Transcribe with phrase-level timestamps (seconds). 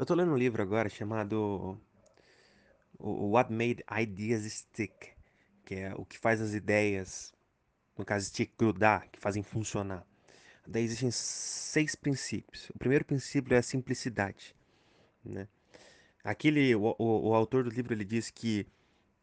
[0.00, 1.78] Eu tô lendo um livro agora chamado
[2.98, 5.08] What Made Ideas Stick,
[5.62, 7.34] que é o que faz as ideias,
[7.98, 10.02] no caso stick, grudar, que fazem funcionar.
[10.66, 12.70] Daí existem seis princípios.
[12.70, 14.56] O primeiro princípio é a simplicidade,
[15.22, 15.46] né?
[16.24, 18.66] Aquele, o, o, o autor do livro, ele diz que,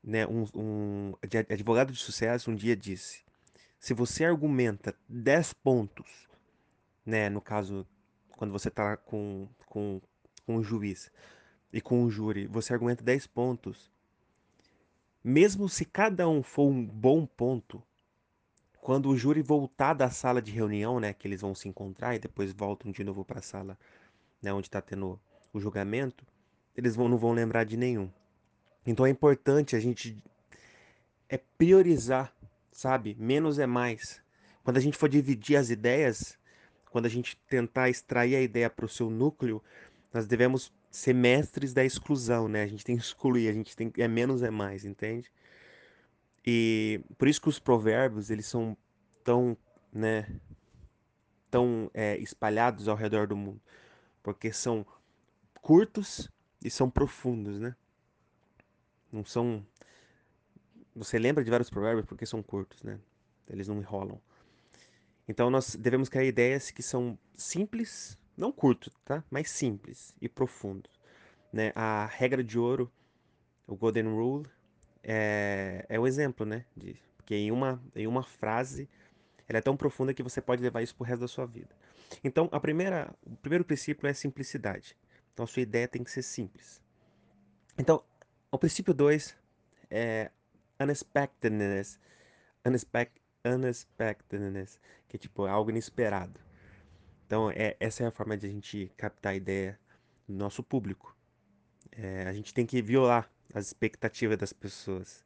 [0.04, 1.14] né, um, um
[1.50, 3.24] advogado de sucesso um dia disse,
[3.80, 6.30] se você argumenta 10 pontos,
[7.04, 7.84] né, no caso,
[8.38, 10.00] quando você tá com, com,
[10.48, 11.12] com um juiz
[11.72, 13.92] e com um júri, você argumenta 10 pontos,
[15.30, 17.84] Mesmo se cada um for um bom ponto,
[18.80, 22.20] quando o júri voltar da sala de reunião, né, que eles vão se encontrar e
[22.20, 23.78] depois voltam de novo para a sala,
[24.42, 25.20] né, onde está tendo
[25.52, 26.26] o julgamento,
[26.78, 28.10] eles vão, não vão lembrar de nenhum.
[28.86, 30.24] Então é importante a gente
[31.28, 32.34] é priorizar,
[32.72, 33.14] sabe?
[33.20, 34.22] Menos é mais.
[34.64, 36.40] Quando a gente for dividir as ideias,
[36.90, 39.62] quando a gente tentar extrair a ideia para o seu núcleo,
[40.18, 42.64] nós devemos ser mestres da exclusão, né?
[42.64, 45.32] A gente tem que excluir, a gente tem é menos é mais, entende?
[46.44, 48.76] E por isso que os provérbios, eles são
[49.24, 49.56] tão,
[49.94, 50.28] né,
[51.52, 53.62] tão é, espalhados ao redor do mundo.
[54.24, 54.84] Porque são
[55.62, 56.32] curtos
[56.66, 57.76] e são profundos, né?
[59.12, 59.64] Não são...
[60.96, 63.00] Você lembra de vários provérbios porque são curtos, né?
[63.48, 64.20] Eles não enrolam.
[65.28, 69.24] Então nós devemos criar ideias que são simples, não curto, tá?
[69.30, 70.92] Mas simples e profundos.
[71.52, 71.72] Né?
[71.76, 72.92] A regra de ouro,
[73.66, 74.48] o Golden Rule,
[75.04, 76.66] é, é um exemplo, né?
[76.76, 78.90] De, porque em uma, em uma frase
[79.50, 81.76] Ela é tão profunda que você pode levar isso pro resto da sua vida.
[82.24, 84.98] Então, a primeira, o primeiro princípio é simplicidade.
[85.34, 86.82] Então, a sua ideia tem que ser simples.
[87.78, 88.04] Então,
[88.52, 89.38] o princípio 2
[89.90, 90.32] é
[90.80, 92.00] unexpectedness.
[92.66, 96.40] Unexpect, unexpectedness, que é tipo algo inesperado.
[97.28, 99.78] Então, é, essa é a forma de a gente captar a ideia
[100.26, 101.14] do nosso público.
[101.92, 105.26] É, a gente tem que violar as expectativas das pessoas.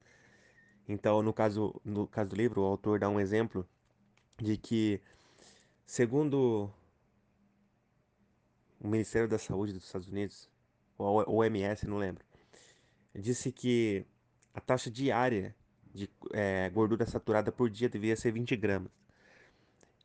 [0.89, 3.67] Então, no caso, no caso do livro, o autor dá um exemplo
[4.36, 4.99] de que,
[5.86, 6.73] segundo
[8.80, 10.49] o Ministério da Saúde dos Estados Unidos,
[10.97, 12.26] ou a OMS, não lembro,
[13.14, 14.08] disse que
[14.55, 15.55] a taxa diária
[15.93, 18.92] de eh, gordura saturada por dia devia ser 20 gramas.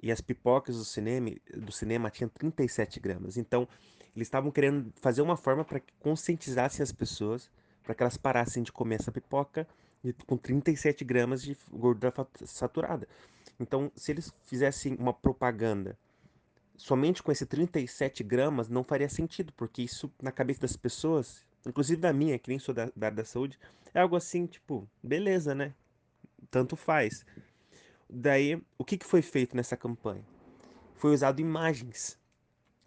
[0.03, 3.37] E as pipocas do cinema, do cinema tinham 37 gramas.
[3.37, 3.67] Então,
[4.15, 7.51] eles estavam querendo fazer uma forma para que conscientizassem as pessoas,
[7.83, 9.67] para que elas parassem de comer essa pipoca
[10.27, 12.13] com 37 gramas de gordura
[12.45, 13.09] saturada.
[13.59, 15.99] Então, se eles fizessem uma propaganda
[16.77, 22.01] somente com esse 37 gramas, não faria sentido, porque isso na cabeça das pessoas, inclusive
[22.01, 23.59] da minha, que nem sou da, da da saúde,
[23.95, 25.75] é algo assim, tipo, beleza, né?
[26.51, 27.25] Tanto faz.
[28.09, 30.25] Daí, o que, que foi feito nessa campanha?
[30.95, 32.19] Foi usado imagens.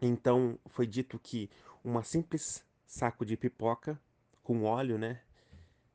[0.02, 1.50] Então, foi dito que
[1.84, 4.00] uma simples saco de pipoca
[4.44, 5.22] com óleo, né?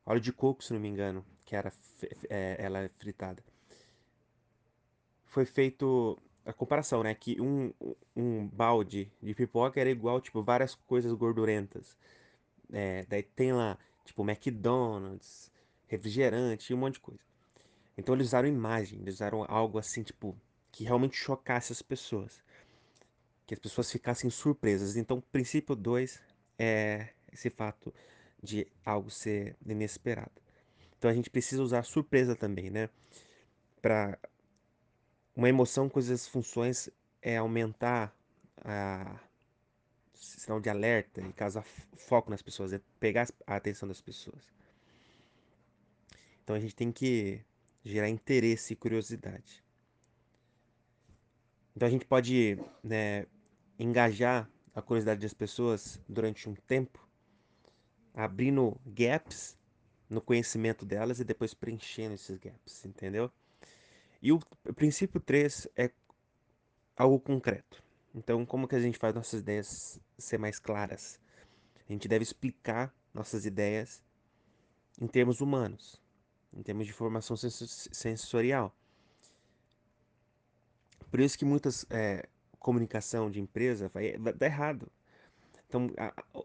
[0.04, 1.72] Óleo de coco, se não me engano, que era
[2.28, 3.42] é, ela é fritada.
[5.24, 7.14] Foi feito a comparação, né?
[7.14, 7.72] Que um,
[8.14, 11.96] um balde de pipoca era igual, tipo, várias coisas gordurentas.
[12.70, 15.50] É, daí tem lá, tipo, McDonald's,
[15.88, 17.33] refrigerante um monte de coisa.
[17.96, 20.36] Então eles usaram imagem, eles usaram algo assim, tipo,
[20.72, 22.42] que realmente chocasse as pessoas.
[23.46, 24.96] Que as pessoas ficassem surpresas.
[24.96, 26.20] Então, princípio 2
[26.58, 27.94] é esse fato
[28.42, 30.32] de algo ser inesperado.
[30.96, 32.88] Então a gente precisa usar surpresa também, né?
[33.82, 34.18] Pra
[35.36, 36.88] uma emoção com essas funções
[37.20, 38.14] é aumentar
[38.64, 39.18] a
[40.14, 41.62] sinal de alerta e causar
[41.96, 44.52] foco nas pessoas, é pegar a atenção das pessoas.
[46.42, 47.44] Então a gente tem que
[47.84, 49.62] gerar interesse e curiosidade.
[51.76, 53.26] Então a gente pode né,
[53.78, 57.06] engajar a curiosidade das pessoas durante um tempo,
[58.14, 59.58] abrindo gaps
[60.08, 63.30] no conhecimento delas e depois preenchendo esses gaps, entendeu?
[64.22, 64.40] E o
[64.74, 65.90] princípio 3 é
[66.96, 67.82] algo concreto.
[68.14, 71.20] Então, como que a gente faz nossas ideias ser mais claras?
[71.88, 74.02] A gente deve explicar nossas ideias
[75.00, 76.00] em termos humanos,
[76.56, 78.74] em termos de formação sensorial.
[81.10, 82.28] Por isso que muitas é,
[82.58, 84.88] comunicação de empresa vai, dar errado.
[85.68, 86.42] Então, a, a,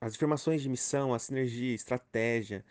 [0.00, 2.64] as informações de missão, a sinergia, estratégia,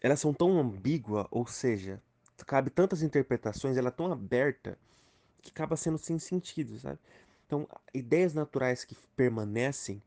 [0.00, 2.02] elas são tão ambíguas, ou seja,
[2.46, 4.78] cabe tantas interpretações, ela é tão aberta
[5.42, 6.98] que acaba sendo sem sentido, sabe?
[7.46, 10.02] Então, ideias naturais que permanecem,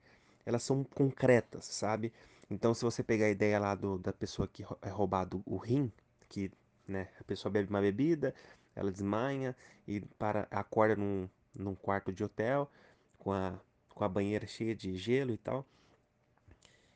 [0.45, 2.11] elas são concretas, sabe?
[2.49, 5.91] Então, se você pegar a ideia lá do, da pessoa que é roubado o rim,
[6.29, 6.51] que
[6.87, 8.33] né, a pessoa bebe uma bebida,
[8.75, 9.55] ela desmanha
[9.87, 12.69] e para acorda num, num quarto de hotel
[13.17, 13.59] com, a,
[13.89, 15.65] com a banheira cheia de gelo e tal.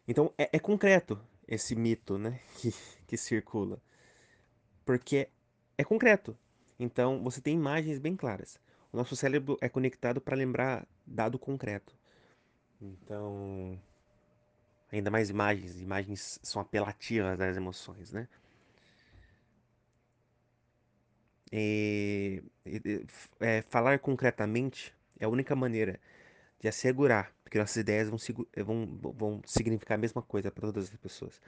[0.08, 2.74] Então é, é concreto esse mito, né, que,
[3.08, 3.82] que circula.
[4.86, 5.30] Porque
[5.78, 6.38] é concreto.
[6.80, 8.60] Então você tem imagens bem claras.
[8.92, 11.96] O nosso cérebro é conectado para lembrar dado concreto.
[12.82, 13.80] Então,
[14.92, 18.28] ainda mais imagens, imagens são apelativas das emoções, né?
[21.52, 23.06] E, e,
[23.40, 26.00] é, falar concretamente é a única maneira
[26.60, 28.18] de assegurar que nossas ideias vão,
[28.56, 31.42] vão, vão significar a mesma coisa para todas as pessoas.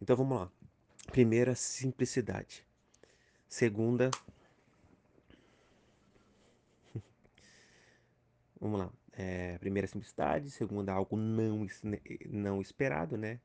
[0.00, 0.50] Então vamos lá.
[1.10, 2.66] Primeira, simplicidade.
[3.48, 4.10] Segunda,
[8.60, 9.01] vamos lá.
[9.12, 10.50] É, primeira, simplicidade.
[10.50, 11.66] Segunda, algo não,
[12.30, 13.40] não esperado, né?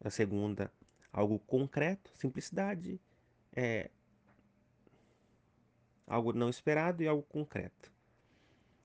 [0.00, 0.70] A segunda,
[1.12, 2.10] algo concreto.
[2.16, 3.00] Simplicidade
[3.54, 3.90] é
[6.06, 7.90] algo não esperado e algo concreto.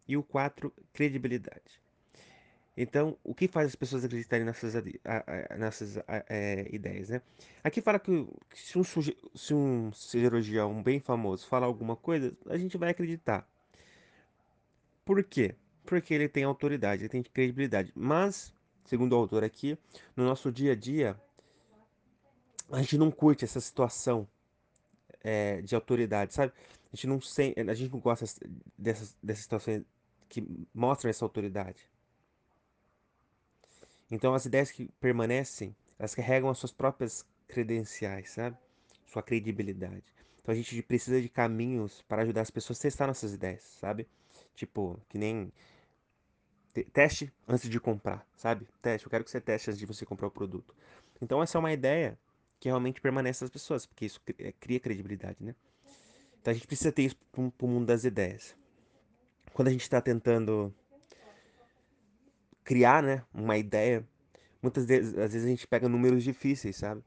[0.07, 1.81] E o quatro, credibilidade.
[2.75, 4.73] Então, o que faz as pessoas acreditarem nessas,
[5.57, 5.97] nessas
[6.29, 7.21] é, ideias, né?
[7.63, 8.83] Aqui fala que, se, um,
[9.35, 13.47] se um cirurgião bem famoso falar alguma coisa, a gente vai acreditar.
[15.05, 15.55] Por quê?
[15.85, 17.91] Porque ele tem autoridade, ele tem credibilidade.
[17.95, 18.53] Mas,
[18.85, 19.77] segundo o autor aqui,
[20.15, 21.19] no nosso dia a dia,
[22.71, 24.27] a gente não curte essa situação
[25.23, 26.53] é, de autoridade, sabe?
[26.91, 28.25] A gente não, sem, a gente não gosta
[28.77, 29.83] dessas, dessas situações
[30.27, 31.89] que mostram essa autoridade.
[34.09, 38.57] Então as ideias que permanecem, elas carregam as suas próprias credenciais, sabe?
[39.05, 40.03] Sua credibilidade.
[40.41, 44.07] Então a gente precisa de caminhos para ajudar as pessoas a testar nossas ideias, sabe?
[44.55, 45.51] Tipo, que nem
[46.93, 48.67] teste antes de comprar, sabe?
[48.81, 50.75] Teste, eu quero que você teste antes de você comprar o produto.
[51.21, 52.17] Então essa é uma ideia
[52.59, 55.55] que realmente permanece nas pessoas, porque isso é, cria credibilidade, né?
[56.39, 58.55] Então a gente precisa ter isso para o mundo das ideias.
[59.53, 60.73] Quando a gente está tentando
[62.63, 64.07] criar, né, uma ideia,
[64.61, 67.03] muitas vezes, às vezes a gente pega números difíceis, sabe?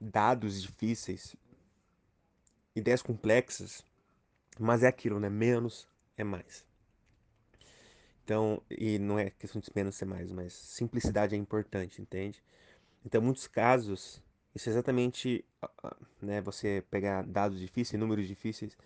[0.00, 1.34] Dados difíceis,
[2.74, 3.84] ideias complexas,
[4.58, 5.28] mas é aquilo, né?
[5.28, 6.67] Menos é mais.
[8.28, 12.44] Então, e não é questão de menos ser mais, mas simplicidade é importante, entende?
[13.02, 14.22] Então, muitos casos,
[14.54, 15.42] isso é exatamente,
[16.20, 18.76] né, você pegar dados difíceis, números difíceis,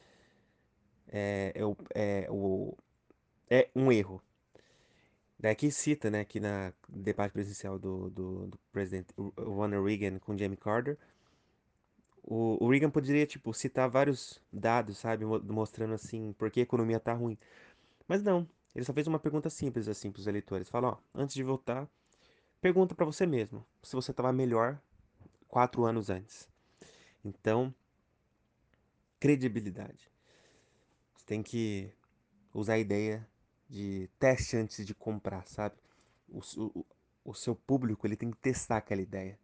[1.09, 2.77] é, é, o, é, o,
[3.51, 4.23] é um erro.
[5.37, 10.57] Daqui cita, né, aqui na debate presidencial do, do, do presidente Ronald Reagan com Jamie
[10.57, 10.97] Carter,
[12.23, 17.01] o, o, Reagan poderia, tipo, citar vários dados, sabe, mostrando, assim, por que a economia
[17.01, 17.37] tá ruim.
[18.07, 20.69] Mas não, ele só fez uma pergunta simples, assim, pros eleitores.
[20.69, 21.89] Fala, ó, antes de votar,
[22.61, 24.81] pergunta para você mesmo, se você tava melhor
[25.49, 26.49] quatro anos antes.
[27.25, 27.75] Então,
[29.21, 30.11] credibilidade.
[31.15, 31.93] Você tem que
[32.55, 33.29] usar a ideia
[33.69, 35.77] de teste antes de comprar, sabe?
[36.29, 36.87] O, o,
[37.25, 39.39] o seu público ele tem que testar aquela ideia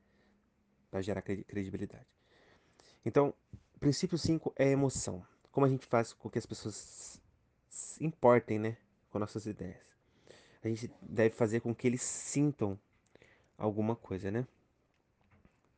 [0.90, 2.06] para gerar credibilidade.
[3.04, 3.32] Então,
[3.78, 5.24] princípio 5 é emoção.
[5.52, 7.20] Como a gente faz com que as pessoas
[7.68, 8.76] se importem, né,
[9.10, 9.76] com nossas ideias.
[10.62, 12.78] A gente deve fazer com que eles sintam
[13.56, 14.46] alguma coisa, né?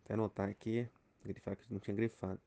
[0.07, 0.89] Vou anotar aqui,
[1.25, 2.41] grifar que não tinha grifado.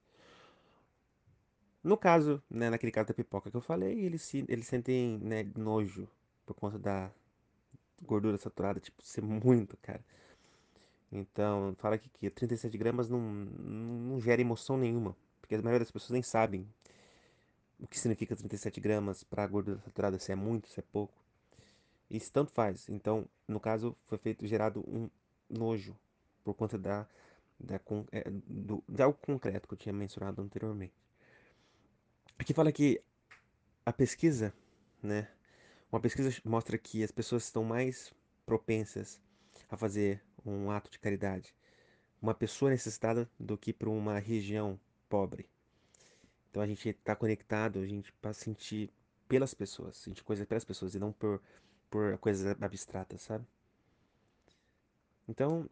[1.83, 6.07] No caso, né, naquele caso da pipoca que eu falei, eles, eles sentem né, nojo
[6.45, 7.12] por conta da
[8.01, 10.03] gordura saturada, tipo, ser muito, cara.
[11.12, 15.91] Então, fala aqui que 37 gramas não, não gera emoção nenhuma, porque a maioria das
[15.91, 16.67] pessoas nem sabem
[17.80, 21.13] o que significa 37 gramas para gordura saturada, se é muito, se é pouco.
[22.10, 22.88] Isso tanto faz.
[22.89, 25.10] Então, no caso, foi feito, gerado um
[25.50, 25.98] nojo
[26.44, 27.08] por conta da,
[27.60, 27.80] da,
[28.12, 30.94] é, do, de algo concreto que eu tinha mencionado anteriormente.
[32.38, 33.01] Aqui fala que
[33.86, 34.53] a pesquisa,
[35.01, 35.27] né?
[35.92, 38.13] Uma pesquisa mostra que as pessoas estão mais
[38.46, 39.22] propensas
[39.70, 41.56] a fazer um ato de caridade,
[42.22, 45.48] uma pessoa necessitada do que para uma região pobre.
[46.53, 48.88] Então a gente está conectado, a gente para sentir
[49.27, 51.41] pelas pessoas, sentir coisas pelas pessoas e não por,
[51.89, 53.43] por coisas abstratas, sabe?
[55.27, 55.67] Então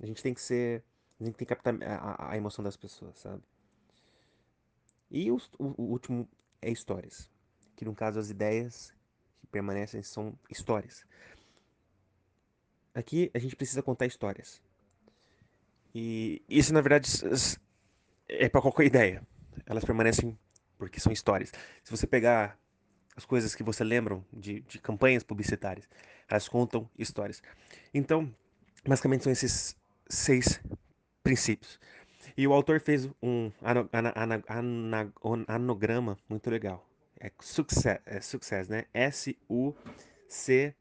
[0.00, 0.82] a gente tem que ser,
[1.20, 3.42] a gente tem que captar a, a emoção das pessoas, sabe?
[5.10, 6.26] E o, o, o último
[6.62, 7.28] é histórias,
[7.76, 8.94] que no caso as ideias
[9.42, 11.04] que permanecem são histórias.
[12.94, 14.62] Aqui a gente precisa contar histórias.
[15.94, 17.06] E isso na verdade
[18.28, 19.22] é para qualquer ideia.
[19.64, 20.38] Elas permanecem
[20.78, 21.52] porque são histórias.
[21.82, 22.58] Se você pegar
[23.16, 25.88] as coisas que você lembram de, de campanhas publicitárias,
[26.28, 27.42] elas contam histórias.
[27.94, 28.32] Então,
[28.86, 29.76] basicamente são esses
[30.08, 30.60] seis
[31.22, 31.80] princípios.
[32.36, 33.50] E o autor fez um
[35.48, 36.86] anograma muito legal.
[37.18, 38.84] É success, é success né?
[38.92, 39.96] S-U-C-C-E-S.
[40.28, 40.74] C.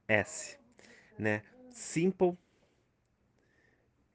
[0.07, 0.60] S.
[1.21, 1.43] Né?
[1.69, 2.35] Simple.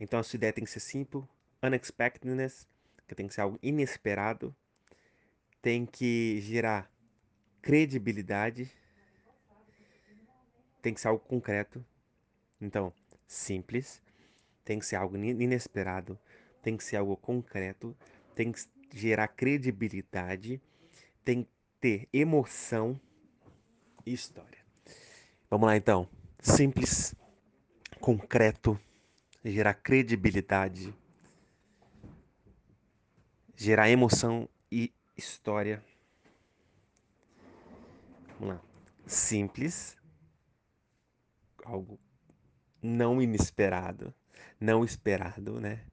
[0.01, 1.23] Então a sua ideia tem que ser simple.
[1.63, 2.67] Unexpectedness,
[3.07, 4.53] que tem que ser algo inesperado.
[5.63, 6.91] Tem que gerar
[7.63, 8.69] credibilidade.
[10.83, 11.85] Tem que ser algo concreto.
[12.61, 12.93] Então,
[13.25, 14.03] simples.
[14.65, 16.19] Tem que ser algo inesperado.
[16.61, 17.97] Tem que ser algo concreto.
[18.35, 20.61] Tem que gerar credibilidade.
[21.25, 23.01] Tem que ter emoção
[24.05, 24.59] e história.
[25.49, 26.09] Vamos lá então.
[26.47, 27.13] Simples,
[28.01, 28.81] concreto,
[29.45, 30.95] gerar credibilidade,
[33.57, 35.85] gerar emoção e história.
[38.39, 38.63] Vamos lá.
[39.07, 39.99] Simples,
[41.65, 41.99] algo
[42.81, 44.15] não inesperado,
[44.59, 45.85] não esperado, né?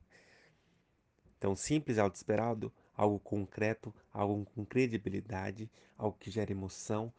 [1.36, 7.12] Então, simples, algo esperado, algo concreto, algo com credibilidade, algo que gera emoção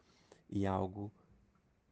[0.49, 1.11] e algo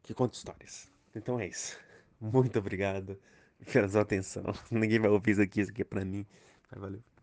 [0.02, 0.93] que conta histórias.
[1.14, 1.78] Então é isso.
[2.20, 3.18] Muito obrigado
[3.72, 4.44] pela sua atenção.
[4.70, 6.26] Ninguém vai ouvir isso aqui, isso aqui é pra mim.
[6.70, 7.13] Mas valeu.